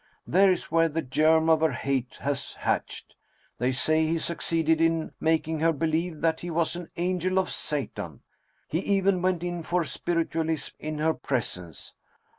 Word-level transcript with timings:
There 0.25 0.51
is 0.51 0.71
where 0.71 0.89
the 0.89 1.03
germ 1.03 1.47
of 1.47 1.59
her 1.61 1.73
hate 1.73 2.17
was 2.25 2.55
hatched. 2.55 3.13
They 3.59 3.71
say 3.71 4.07
he 4.07 4.17
succeeded 4.17 4.81
in 4.81 5.11
making 5.19 5.59
her 5.59 5.71
believe 5.71 6.21
that 6.21 6.39
he 6.39 6.49
was 6.49 6.75
an 6.75 6.89
angel 6.97 7.37
of 7.37 7.51
Satan. 7.51 8.21
He 8.67 8.79
even 8.79 9.21
went 9.21 9.43
in 9.43 9.61
for 9.61 9.83
spiritualism 9.83 10.73
in 10.79 10.97
her 10.97 11.13
presence 11.13 11.93